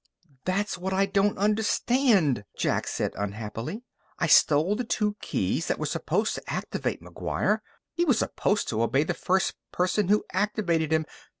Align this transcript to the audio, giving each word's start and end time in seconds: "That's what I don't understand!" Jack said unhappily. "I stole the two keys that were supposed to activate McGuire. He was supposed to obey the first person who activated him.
"That's 0.45 0.79
what 0.79 0.93
I 0.93 1.05
don't 1.05 1.37
understand!" 1.37 2.43
Jack 2.57 2.87
said 2.87 3.11
unhappily. 3.15 3.83
"I 4.17 4.25
stole 4.25 4.75
the 4.75 4.83
two 4.83 5.15
keys 5.21 5.67
that 5.67 5.77
were 5.77 5.85
supposed 5.85 6.33
to 6.33 6.51
activate 6.51 7.03
McGuire. 7.03 7.59
He 7.93 8.03
was 8.03 8.17
supposed 8.17 8.67
to 8.69 8.81
obey 8.81 9.03
the 9.03 9.13
first 9.13 9.53
person 9.71 10.07
who 10.07 10.25
activated 10.33 10.91
him. 10.91 11.05